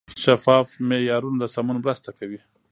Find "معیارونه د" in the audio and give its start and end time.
0.89-1.43